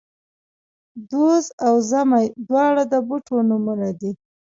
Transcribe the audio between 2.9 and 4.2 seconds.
د بوټو نومونه دي